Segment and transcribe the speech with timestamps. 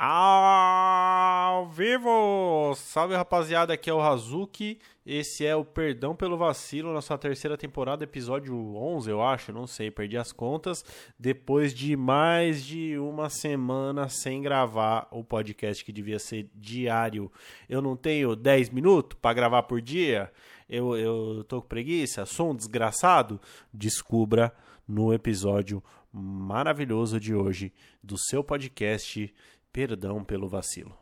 [0.00, 2.72] Ao vivo!
[2.76, 4.78] Salve rapaziada, aqui é o Hazuki.
[5.04, 9.90] Esse é o Perdão pelo Vacilo, nossa terceira temporada, episódio 11, eu acho, não sei,
[9.90, 10.84] perdi as contas.
[11.18, 17.28] Depois de mais de uma semana sem gravar o podcast que devia ser diário,
[17.68, 20.30] eu não tenho 10 minutos para gravar por dia.
[20.68, 23.40] Eu, eu tô com preguiça, sou um desgraçado.
[23.74, 24.54] Descubra
[24.86, 27.72] no episódio maravilhoso de hoje
[28.02, 29.34] do seu podcast
[29.78, 30.92] Perdão pelo vacilo.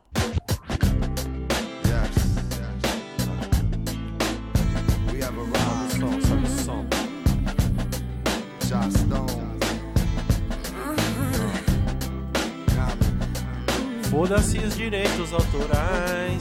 [14.11, 16.37] Foda-se os direitos autorais.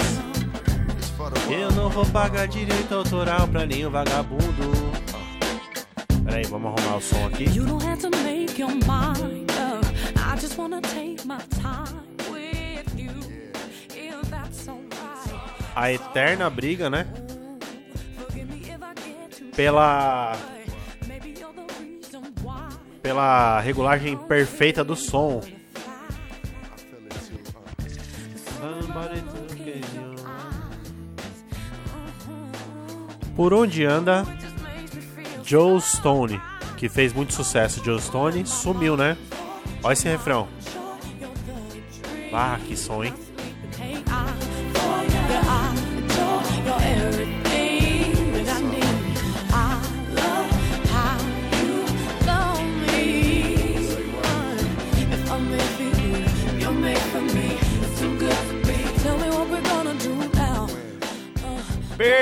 [1.50, 4.44] Eu não vou pagar direito autoral pra nenhum vagabundo.
[6.22, 7.44] Peraí, vamos arrumar o som aqui.
[7.44, 9.86] You don't have to make your mind up.
[10.18, 12.05] I just wanna take my time
[15.76, 17.06] A eterna briga, né?
[19.54, 20.34] Pela,
[23.02, 25.42] pela regulagem perfeita do som.
[33.36, 34.26] Por onde anda
[35.44, 36.40] Joe Stone,
[36.78, 37.84] que fez muito sucesso.
[37.84, 39.14] Joe Stone sumiu, né?
[39.82, 40.48] Olha esse refrão.
[42.32, 43.25] Ah, que som, hein?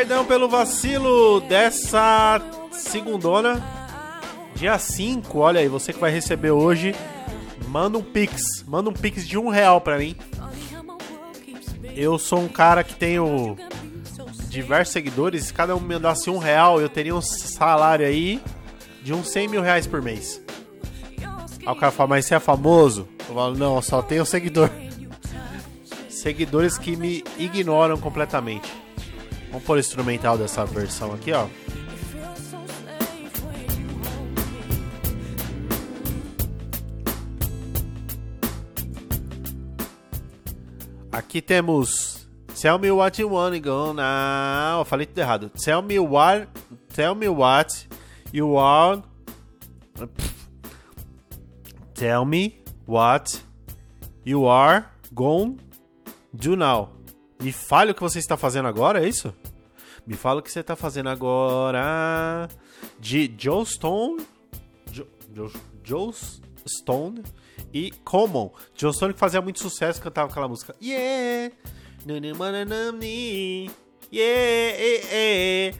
[0.07, 2.39] Perdão pelo vacilo dessa
[2.71, 3.65] segundona,
[4.55, 5.39] dia 5.
[5.39, 6.95] Olha aí, você que vai receber hoje,
[7.69, 8.63] manda um pix.
[8.67, 10.15] Manda um pix de um real pra mim.
[11.97, 13.57] Eu sou um cara que tenho
[14.51, 15.45] diversos seguidores.
[15.45, 18.43] Se cada um me mandasse um real, eu teria um salário aí
[19.03, 20.39] de uns 100 mil reais por mês.
[21.65, 23.09] Aí o cara fala, mas você é famoso?
[23.27, 24.69] Eu falo, não, eu só tenho seguidor.
[26.11, 28.84] Seguidores que me ignoram completamente.
[29.55, 31.47] Vamos pôr o instrumental dessa versão aqui, ó.
[41.13, 42.27] Aqui temos
[42.61, 44.81] Tell me what you wanna go now.
[44.81, 45.49] Eu falei tudo errado.
[45.51, 46.49] Tell me what
[46.93, 47.87] Tell me what
[48.33, 49.05] you want
[51.95, 53.41] Tell me what
[54.25, 55.61] you are going
[56.33, 56.94] do now.
[57.41, 59.35] Me fale o que você está fazendo agora, é isso?
[60.07, 62.49] Me fala o que você está fazendo agora.
[62.99, 64.25] De Joe Stone.
[64.91, 65.51] Jo, Jo-
[65.83, 66.13] Joe
[66.67, 67.23] Stone
[67.73, 68.53] e Common.
[68.77, 70.75] Joe Stone que fazia muito sucesso, cantava aquela música.
[70.83, 71.55] Yeah!
[74.13, 74.79] Yeah!
[74.79, 75.75] eh, eh.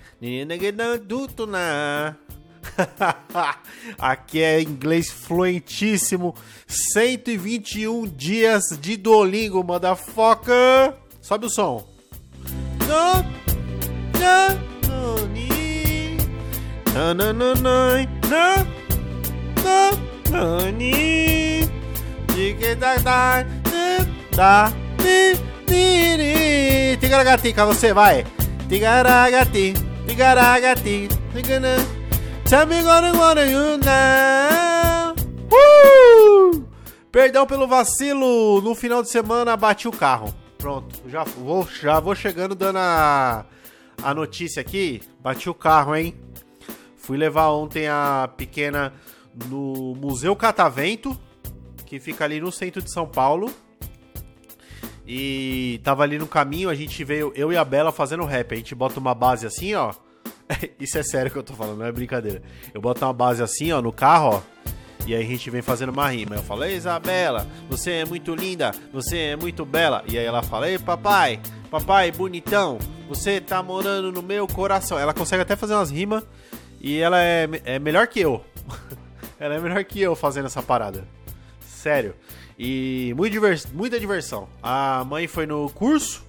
[3.99, 6.35] Aqui é inglês fluentíssimo.
[6.67, 10.95] 121 dias de Duolingo, motherfucker.
[11.25, 11.83] Sobe o som.
[12.87, 13.25] Não,
[14.21, 15.25] não, não.
[16.93, 18.67] Não, não, não, não, não,
[19.65, 19.91] não,
[20.31, 20.79] não.
[27.01, 28.27] Tigaragatica, você vai.
[28.69, 29.73] Tigaragati,
[30.07, 31.77] tigaragati, tigana.
[32.45, 35.15] Tell me what I wanna you now.
[35.51, 36.63] Uh!
[37.11, 38.61] Perdão pelo vacilo.
[38.61, 40.44] No final de semana bati o carro.
[40.65, 43.45] Pronto, já vou, já vou chegando dando a,
[44.03, 45.03] a notícia aqui.
[45.21, 46.15] Bati o carro, hein?
[46.97, 48.91] Fui levar ontem a pequena
[49.51, 51.21] no Museu Catavento,
[51.85, 53.53] que fica ali no centro de São Paulo.
[55.07, 58.55] E tava ali no caminho, a gente veio, eu e a Bela fazendo rap.
[58.55, 59.93] A gente bota uma base assim, ó.
[60.81, 62.43] Isso é sério que eu tô falando, não é brincadeira.
[62.73, 64.73] Eu boto uma base assim, ó, no carro, ó.
[65.07, 66.37] E aí a gente vem fazendo uma rima.
[66.37, 70.03] Eu falo, Isabela, você é muito linda, você é muito bela.
[70.09, 71.41] E aí ela fala, ei, papai,
[71.71, 72.79] papai, bonitão,
[73.09, 74.99] você tá morando no meu coração.
[74.99, 76.25] Ela consegue até fazer umas rimas
[76.81, 78.45] e ela é, é melhor que eu.
[79.39, 81.07] ela é melhor que eu fazendo essa parada.
[81.61, 82.15] Sério.
[82.59, 84.49] E muito divers, muita diversão.
[84.63, 86.25] A mãe foi no curso,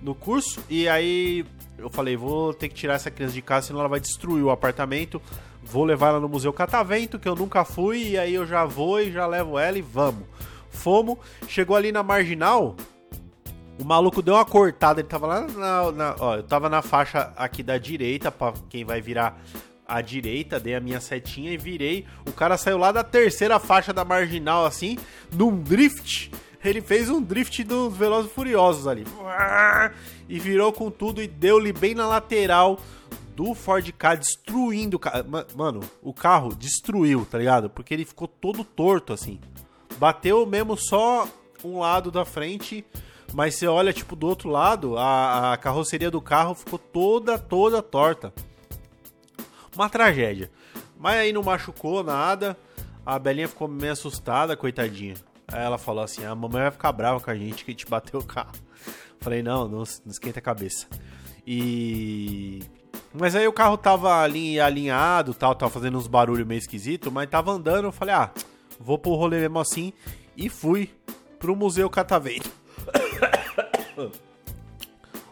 [0.00, 1.44] no curso, e aí
[1.76, 4.50] eu falei, vou ter que tirar essa criança de casa, senão ela vai destruir o
[4.50, 5.20] apartamento.
[5.64, 9.00] Vou levar ela no Museu Catavento, que eu nunca fui, e aí eu já vou
[9.00, 10.24] e já levo ela e vamos.
[10.70, 11.18] Fomos,
[11.48, 12.76] chegou ali na marginal,
[13.80, 17.32] o maluco deu uma cortada, ele tava lá na, na- ó, eu tava na faixa
[17.36, 19.40] aqui da direita, pra quem vai virar
[19.86, 22.06] à direita, dei a minha setinha e virei.
[22.26, 24.96] O cara saiu lá da terceira faixa da marginal, assim,
[25.32, 26.30] num drift.
[26.64, 29.04] Ele fez um drift dos Velozes Furiosos ali.
[30.28, 32.78] E virou com tudo e deu-lhe bem na lateral
[33.34, 35.24] do Ford Ka, destruindo o carro.
[35.54, 37.68] Mano, o carro destruiu, tá ligado?
[37.68, 39.40] Porque ele ficou todo torto assim.
[39.98, 41.28] Bateu mesmo só
[41.64, 42.84] um lado da frente,
[43.32, 47.82] mas você olha, tipo, do outro lado, a, a carroceria do carro ficou toda, toda
[47.82, 48.32] torta.
[49.74, 50.50] Uma tragédia.
[50.98, 52.56] Mas aí não machucou nada.
[53.04, 55.14] A Belinha ficou meio assustada, coitadinha.
[55.48, 57.86] Aí ela falou assim: a mamãe vai ficar brava com a gente que a gente
[57.86, 58.52] bateu o carro.
[59.20, 60.86] Falei: não, não, não esquenta a cabeça.
[61.46, 62.62] E.
[63.16, 67.30] Mas aí o carro tava ali alinhado, tal, tava fazendo uns barulhos meio esquisito, mas
[67.30, 67.84] tava andando.
[67.84, 68.32] Eu falei: ah,
[68.80, 69.92] vou pro rolê mesmo assim.
[70.36, 70.90] E fui
[71.38, 72.50] pro Museu Catavento.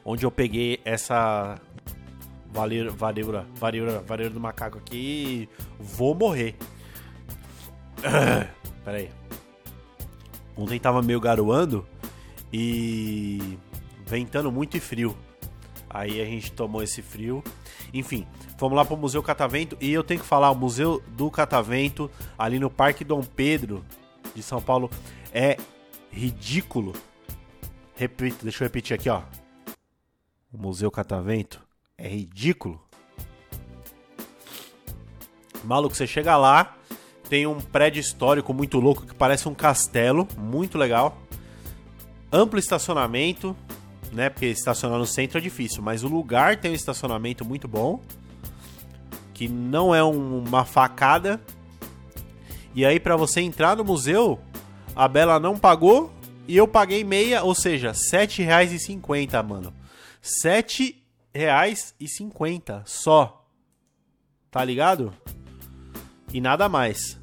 [0.04, 1.60] Onde eu peguei essa
[2.52, 5.48] vareira, vareira, vareira, vareira do macaco aqui.
[5.78, 6.54] Vou morrer.
[8.84, 9.10] Pera aí.
[10.56, 11.84] Ontem tava meio garoando
[12.52, 13.58] e
[14.06, 15.16] ventando muito e frio.
[15.92, 17.42] Aí a gente tomou esse frio.
[17.92, 22.10] Enfim, fomos lá pro Museu Catavento e eu tenho que falar, o Museu do Catavento,
[22.38, 23.84] ali no Parque Dom Pedro
[24.34, 24.90] de São Paulo,
[25.32, 25.56] é
[26.10, 26.94] ridículo.
[27.94, 29.22] Repito, deixa eu repetir aqui, ó.
[30.52, 31.60] O Museu Catavento
[31.98, 32.80] é ridículo.
[35.64, 36.76] Maluco, você chega lá,
[37.28, 41.16] tem um prédio histórico muito louco que parece um castelo, muito legal.
[42.32, 43.56] Amplo estacionamento,
[44.12, 44.30] né?
[44.30, 48.00] Porque estacionar no centro é difícil, mas o lugar tem um estacionamento muito bom,
[49.34, 51.40] que não é um- uma facada.
[52.74, 54.38] E aí para você entrar no museu,
[54.94, 56.12] a Bela não pagou
[56.46, 59.72] e eu paguei meia, ou seja, R$ 7,50, mano.
[60.22, 63.46] R$ 7,50 só.
[64.50, 65.12] Tá ligado?
[66.32, 67.18] E nada mais.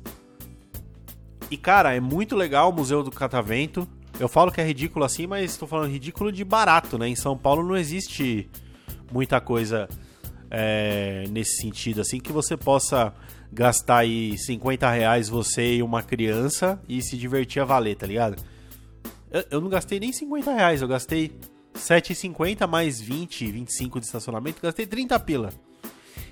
[1.51, 3.87] E cara, é muito legal o Museu do Catavento.
[4.19, 7.07] Eu falo que é ridículo assim, mas estou falando ridículo de barato, né?
[7.07, 8.49] Em São Paulo não existe
[9.11, 9.87] muita coisa
[10.51, 13.13] é, nesse sentido, assim, que você possa
[13.51, 18.43] gastar aí 50 reais você e uma criança e se divertir a valer, tá ligado?
[19.31, 21.31] Eu, eu não gastei nem 50 reais, eu gastei
[21.73, 25.49] 7,50 mais 20, 25 de estacionamento, gastei 30 pila.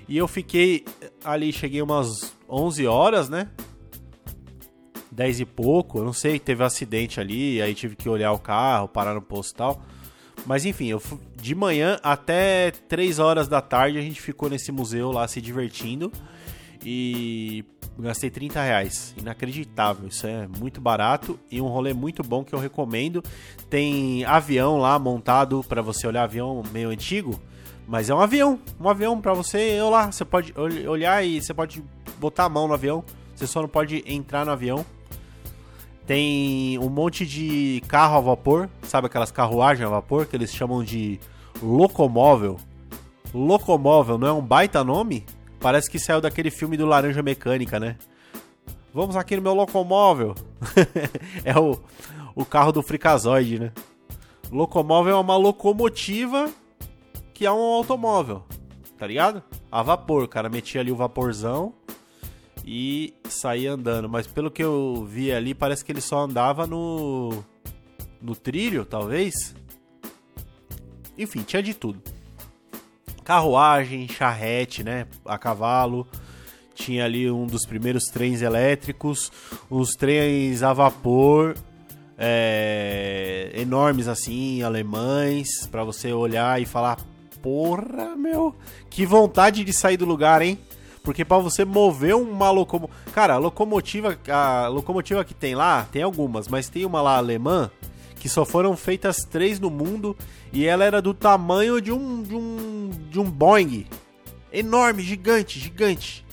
[0.06, 0.84] E eu fiquei
[1.24, 3.48] ali, cheguei umas 11 horas, né?
[5.10, 8.38] 10 e pouco, eu não sei, teve um acidente ali, aí tive que olhar o
[8.38, 9.82] carro, parar no posto e tal.
[10.46, 14.70] Mas enfim, eu fu- de manhã até 3 horas da tarde a gente ficou nesse
[14.70, 16.12] museu lá se divertindo
[16.84, 17.64] e
[17.98, 19.14] gastei 30 reais.
[19.18, 23.22] Inacreditável, isso é muito barato e um rolê muito bom que eu recomendo.
[23.68, 27.40] Tem avião lá montado para você olhar avião meio antigo,
[27.86, 30.12] mas é um avião, um avião para você olhar.
[30.12, 31.82] Você pode ol- olhar e você pode
[32.18, 33.02] botar a mão no avião.
[33.34, 34.84] Você só não pode entrar no avião.
[36.08, 40.82] Tem um monte de carro a vapor, sabe aquelas carruagens a vapor que eles chamam
[40.82, 41.20] de
[41.62, 42.56] locomóvel.
[43.34, 45.26] Locomóvel não é um baita nome?
[45.60, 47.98] Parece que saiu daquele filme do Laranja Mecânica, né?
[48.94, 50.34] Vamos aqui no meu locomóvel.
[51.44, 51.78] é o,
[52.34, 53.72] o carro do Frikazoide, né?
[54.50, 56.50] Locomóvel é uma locomotiva
[57.34, 58.44] que é um automóvel,
[58.96, 59.42] tá ligado?
[59.70, 61.74] A vapor, o cara metia ali o vaporzão
[62.70, 64.10] e saía andando.
[64.10, 67.42] Mas pelo que eu vi ali, parece que ele só andava no.
[68.20, 69.54] no trilho, talvez.
[71.16, 72.02] Enfim, tinha de tudo.
[73.24, 75.06] Carruagem, charrete, né?
[75.24, 76.06] A cavalo.
[76.74, 79.32] Tinha ali um dos primeiros trens elétricos,
[79.68, 81.56] os trens a vapor,
[82.16, 86.98] é, enormes assim, alemães, pra você olhar e falar:
[87.42, 88.54] Porra, meu,
[88.90, 90.58] que vontade de sair do lugar, hein?
[91.08, 92.98] Porque pra você mover uma locomotiva.
[93.14, 97.70] Cara, a locomotiva, a locomotiva que tem lá, tem algumas, mas tem uma lá alemã
[98.16, 100.14] que só foram feitas três no mundo
[100.52, 103.86] e ela era do tamanho de um de um de um Boeing.
[104.52, 106.26] Enorme, gigante, gigante,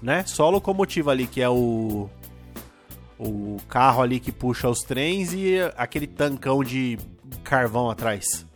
[0.00, 0.22] né?
[0.24, 2.08] Só a locomotiva ali que é o
[3.18, 6.96] o carro ali que puxa os trens e aquele tancão de
[7.42, 8.46] carvão atrás.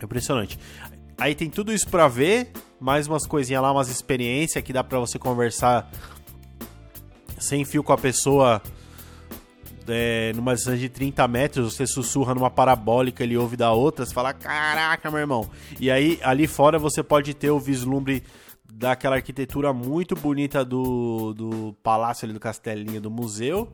[0.00, 0.56] Impressionante.
[1.18, 4.98] Aí tem tudo isso pra ver, mais umas coisinhas lá, umas experiências que dá pra
[4.98, 5.90] você conversar
[7.38, 8.62] sem fio com a pessoa
[9.88, 14.12] é, numa distância de 30 metros, você sussurra numa parabólica, ele ouve da outra, você
[14.12, 15.48] fala, caraca, meu irmão.
[15.80, 18.22] E aí, ali fora, você pode ter o vislumbre
[18.70, 23.68] daquela arquitetura muito bonita do, do palácio ali do castelinho do museu.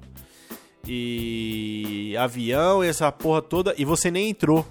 [0.86, 3.74] E avião e essa porra toda.
[3.78, 4.66] E você nem entrou.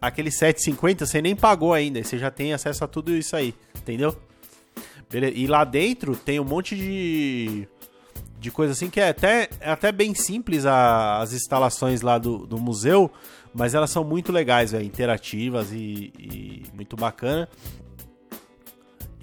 [0.00, 2.00] Aquele 750 você nem pagou ainda.
[2.00, 3.54] e Você já tem acesso a tudo isso aí.
[3.82, 4.16] Entendeu?
[5.10, 5.34] Beleza.
[5.36, 7.68] E lá dentro tem um monte de
[8.38, 12.38] de coisa assim que é até, é até bem simples a- as instalações lá do,
[12.44, 13.08] do museu,
[13.54, 17.48] mas elas são muito legais, velho, interativas e, e muito bacana.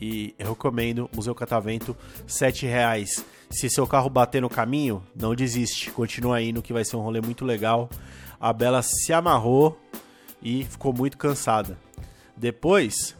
[0.01, 3.25] E eu recomendo Museu Catavento, 7 reais.
[3.49, 7.19] Se seu carro bater no caminho, não desiste, continua indo que vai ser um rolê
[7.19, 7.89] muito legal.
[8.39, 9.77] A Bela se amarrou
[10.41, 11.77] e ficou muito cansada.
[12.37, 13.17] Depois,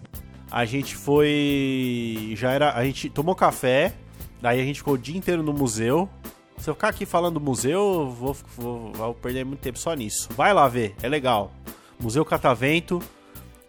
[0.51, 2.33] a gente foi.
[2.35, 2.73] Já era.
[2.73, 3.93] A gente tomou café,
[4.41, 6.09] daí a gente ficou o dia inteiro no museu.
[6.57, 9.93] Se eu ficar aqui falando do museu, eu vou, vou, vou perder muito tempo só
[9.93, 10.27] nisso.
[10.35, 11.53] Vai lá ver, é legal.
[11.99, 13.01] Museu Catavento,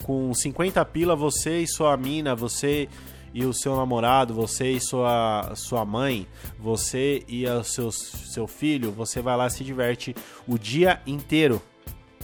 [0.03, 2.89] com 50 pila, você e sua mina, você
[3.33, 6.27] e o seu namorado, você e sua, sua mãe,
[6.59, 10.15] você e o seu, seu filho, você vai lá e se diverte
[10.49, 11.63] o dia inteiro.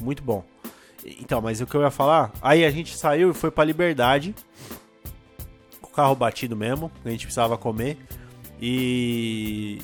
[0.01, 0.45] Muito bom.
[1.21, 2.33] Então, mas o que eu ia falar?
[2.43, 4.35] Aí a gente saiu e foi pra Liberdade.
[5.81, 7.97] Com o carro batido mesmo, a gente precisava comer.
[8.61, 9.79] E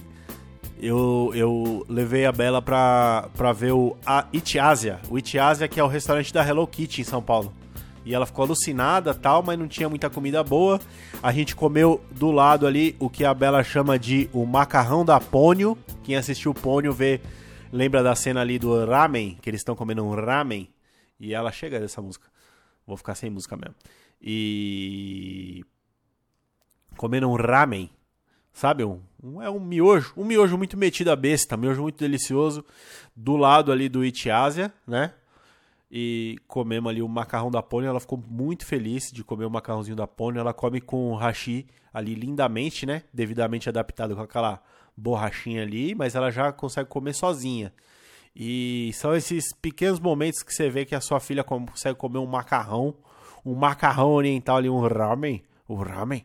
[0.80, 3.96] eu, eu levei a Bela pra, pra ver o
[4.32, 5.00] Itiásia.
[5.08, 7.52] O Itiásia, que é o restaurante da Hello Kitty em São Paulo.
[8.04, 10.80] E ela ficou alucinada tal, mas não tinha muita comida boa.
[11.22, 15.20] A gente comeu do lado ali o que a Bela chama de o macarrão da
[15.20, 15.78] Pônio.
[16.02, 17.20] Quem assistiu o Pônio vê,
[17.70, 20.68] lembra da cena ali do ramen, que eles estão comendo um ramen.
[21.22, 22.26] E ela chega dessa música.
[22.84, 23.76] Vou ficar sem música mesmo.
[24.20, 25.64] E.
[26.96, 27.88] Comendo um ramen.
[28.52, 28.84] Sabe?
[28.84, 30.12] Um, um- é um miojo.
[30.16, 31.56] Um miojo muito metido a besta.
[31.56, 32.64] Miojo muito delicioso.
[33.14, 35.14] Do lado ali do Itiásia, né?
[35.90, 37.88] E comemos ali o macarrão da Pônio.
[37.88, 40.40] Ela ficou muito feliz de comer o macarrãozinho da Pônio.
[40.40, 43.04] Ela come com hashi ali lindamente, né?
[43.12, 44.60] Devidamente adaptado com aquela
[44.96, 45.94] borrachinha ali.
[45.94, 47.72] Mas ela já consegue comer sozinha.
[48.34, 52.26] E são esses pequenos momentos que você vê que a sua filha consegue comer um
[52.26, 52.94] macarrão,
[53.44, 56.24] um macarrão oriental ali, um ramen, o ramen,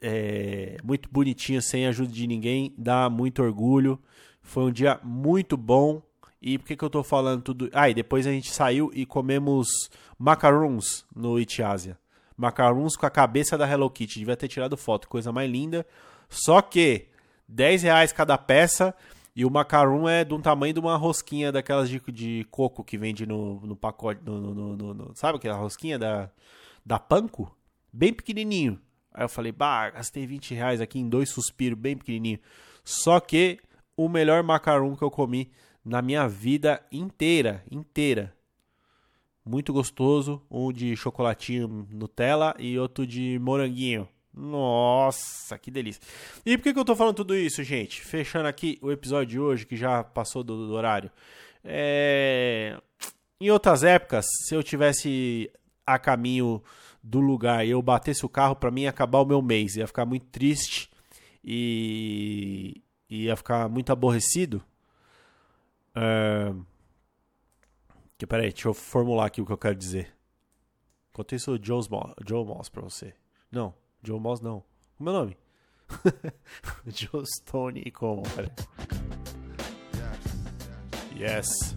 [0.00, 3.98] é, muito bonitinho, sem ajuda de ninguém, dá muito orgulho.
[4.42, 6.02] Foi um dia muito bom.
[6.40, 7.70] E por que, que eu tô falando tudo?
[7.72, 11.98] Ah, e depois a gente saiu e comemos macarons no Itiásia.
[12.36, 14.20] Macarons com a cabeça da Hello Kitty.
[14.20, 15.86] Devia ter tirado foto, coisa mais linda.
[16.28, 17.08] Só que
[17.48, 18.94] 10 reais cada peça.
[19.36, 22.96] E o macaron é de um tamanho de uma rosquinha daquelas de, de coco que
[22.96, 24.22] vende no, no pacote.
[24.24, 26.30] No, no- no- no- sabe aquela rosquinha da,
[26.84, 27.54] da Panko?
[27.92, 28.80] Bem pequenininho.
[29.12, 32.38] Aí eu falei, bah, gastei 20 reais aqui em dois suspiros bem pequenininho.
[32.82, 33.60] Só que
[33.94, 35.50] o melhor macaron que eu comi
[35.84, 38.34] na minha vida inteira, inteira.
[39.44, 44.08] Muito gostoso, um de chocolatinho Nutella e outro de moranguinho.
[44.36, 46.02] Nossa, que delícia.
[46.44, 48.02] E por que, que eu tô falando tudo isso, gente?
[48.02, 51.10] Fechando aqui o episódio de hoje, que já passou do, do horário.
[51.64, 52.78] É...
[53.40, 55.50] Em outras épocas, se eu tivesse
[55.86, 56.62] a caminho
[57.02, 59.76] do lugar e eu batesse o carro, pra mim ia acabar o meu mês.
[59.76, 60.90] Ia ficar muito triste
[61.42, 64.62] e ia ficar muito aborrecido.
[65.94, 66.52] É...
[68.18, 70.14] Que, peraí, deixa eu formular aqui o que eu quero dizer.
[71.10, 73.14] Enquanto isso, o Joe Moss pra você.
[73.50, 73.74] Não,
[74.06, 74.62] Joe Moss não.
[74.98, 75.36] O meu nome?
[76.86, 78.50] Joe Stone e como, peraí.
[81.18, 81.76] Yes.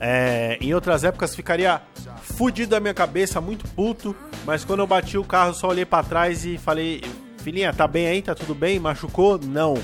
[0.00, 1.80] É, em outras épocas ficaria
[2.22, 4.14] fudido da minha cabeça, muito puto.
[4.44, 7.00] Mas quando eu bati o carro, só olhei pra trás e falei:
[7.38, 8.20] Filhinha, tá bem aí?
[8.22, 8.78] Tá tudo bem?
[8.80, 9.38] Machucou?
[9.38, 9.74] Não.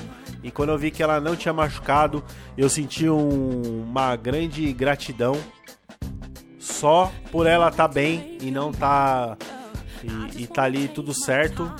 [0.42, 2.24] E quando eu vi que ela não tinha machucado,
[2.56, 5.36] eu senti um- uma grande gratidão
[6.78, 9.36] só por ela tá bem e não tá.
[10.02, 11.70] E, e tá ali tudo certo.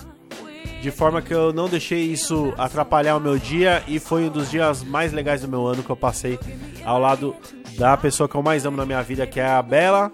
[0.83, 4.51] De forma que eu não deixei isso atrapalhar o meu dia e foi um dos
[4.51, 6.39] dias mais legais do meu ano que eu passei
[6.85, 7.35] ao lado
[7.77, 10.11] da pessoa que eu mais amo na minha vida, que é a Bela.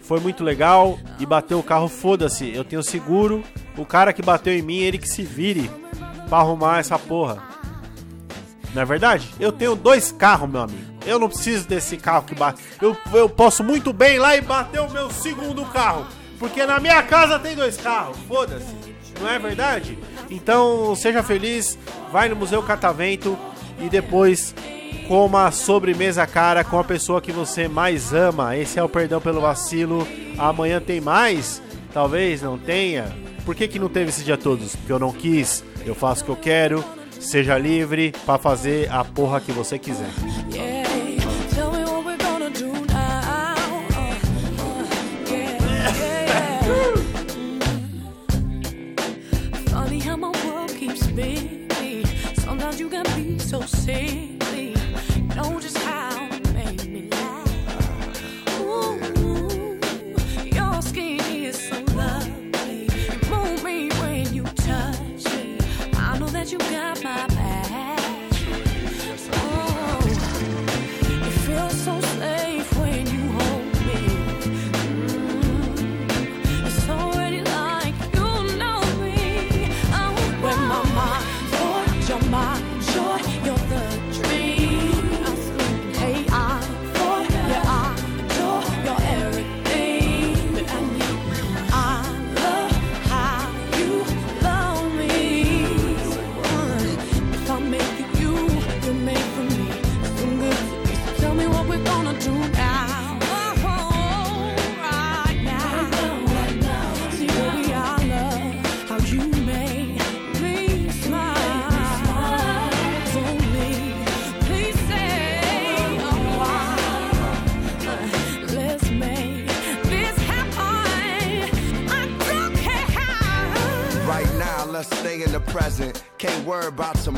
[0.00, 2.52] Foi muito legal e bateu o carro, foda-se.
[2.54, 3.42] Eu tenho seguro.
[3.76, 5.70] O cara que bateu em mim, ele que se vire
[6.28, 7.42] pra arrumar essa porra.
[8.74, 9.28] Não é verdade?
[9.38, 10.97] Eu tenho dois carros, meu amigo.
[11.08, 12.62] Eu não preciso desse carro que bate.
[12.80, 16.06] Eu, eu posso muito bem ir lá e bater o meu segundo carro.
[16.38, 18.16] Porque na minha casa tem dois carros.
[18.28, 18.74] Foda-se.
[19.20, 19.98] Não é verdade?
[20.30, 21.78] Então, seja feliz.
[22.12, 23.38] Vai no Museu Catavento
[23.80, 24.54] e depois
[25.06, 28.56] coma sobremesa cara com a pessoa que você mais ama.
[28.56, 30.06] Esse é o perdão pelo vacilo.
[30.36, 31.62] Amanhã tem mais?
[31.92, 33.16] Talvez não tenha.
[33.44, 34.76] Por que, que não teve esse dia todos?
[34.76, 35.64] Porque eu não quis.
[35.86, 36.84] Eu faço o que eu quero.
[37.18, 40.10] Seja livre pra fazer a porra que você quiser.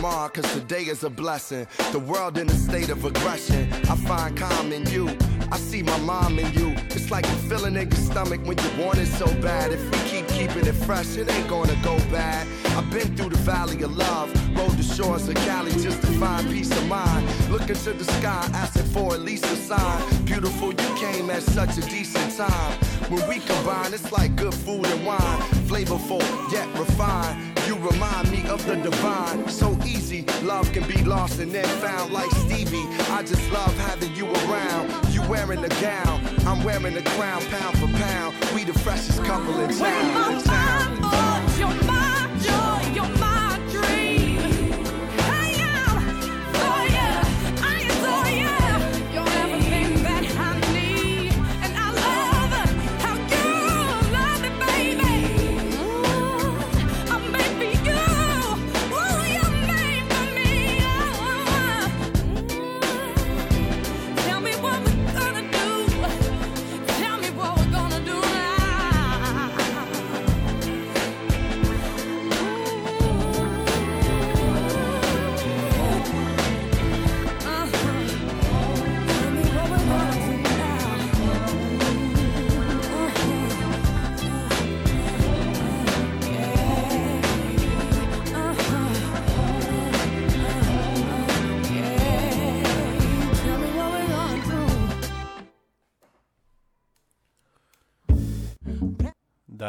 [0.01, 1.67] Tomorrow, cause today is a blessing.
[1.93, 3.71] The world in a state of aggression.
[3.87, 5.15] I find calm in you.
[5.53, 6.75] I see my mom in you.
[6.97, 9.73] It's like a feeling in your stomach when you want it so bad.
[9.73, 12.47] If we keep keeping it fresh, it ain't gonna go bad.
[12.79, 16.49] I've been through the valley of love, rode the shores of Cali just to find
[16.49, 17.29] peace of mind.
[17.51, 20.25] Looking to the sky, asking for at least a sign.
[20.25, 22.79] Beautiful, you came at such a decent time.
[23.11, 25.41] When we combine, it's like good food and wine.
[25.67, 27.59] Flavorful, yet refined.
[27.67, 29.49] You remind me of the divine.
[29.49, 32.87] So easy, love can be lost and then found like Stevie.
[33.11, 35.13] I just love having you around.
[35.13, 38.37] You wearing a gown, I'm wearing a crown, pound for pound.
[38.55, 40.97] We the freshest couple in When town.
[41.03, 42.70] falls, you're my joy,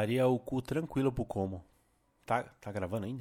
[0.02, 1.64] Daria o cu tranquilo pro como.
[2.26, 3.20] Tá, tá gravando ainda?